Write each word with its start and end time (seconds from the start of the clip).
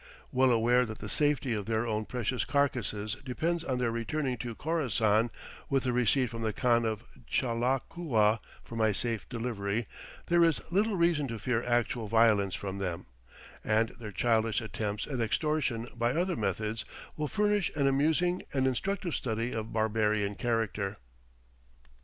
Well 0.31 0.51
aware 0.51 0.83
that 0.87 0.97
the 0.97 1.07
safety 1.07 1.53
of 1.53 1.67
their 1.67 1.85
own 1.85 2.05
precious 2.05 2.43
carcasses 2.43 3.17
depends 3.23 3.63
on 3.63 3.77
their 3.77 3.91
returning 3.91 4.35
to 4.37 4.55
Khorassan 4.55 5.29
with 5.69 5.85
a 5.85 5.93
receipt 5.93 6.31
from 6.31 6.41
the 6.41 6.51
Khan 6.53 6.85
of 6.85 7.03
Ghalakua 7.31 8.39
for 8.63 8.75
my 8.75 8.93
safe 8.93 9.29
delivery, 9.29 9.85
there 10.25 10.43
is 10.43 10.59
little 10.71 10.95
reason 10.97 11.27
to 11.27 11.37
fear 11.37 11.63
actual 11.63 12.07
violence 12.07 12.55
from 12.55 12.79
them, 12.79 13.05
and 13.63 13.89
their 13.99 14.11
childish 14.11 14.59
attempts 14.59 15.05
at 15.05 15.21
extortion 15.21 15.87
by 15.95 16.13
other 16.13 16.35
methods 16.35 16.83
will 17.15 17.27
furnish 17.27 17.71
an 17.75 17.85
amusing 17.85 18.41
and 18.55 18.65
instructive 18.65 19.13
study 19.13 19.51
of 19.51 19.71
barbarian 19.71 20.33
character. 20.33 20.97